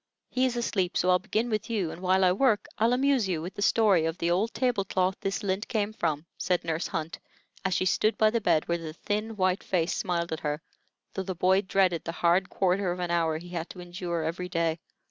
[0.31, 3.39] He is asleep, so I'll begin with you, and while I work I'll amuse you
[3.39, 7.19] with the story of the old table cloth this lint came from," said Nurse Hunt,
[7.63, 10.59] as she stood by the bed where the thin, white face smiled at her,
[11.13, 14.49] though the boy dreaded the hard quarter of an hour he had to endure every
[14.49, 14.79] day.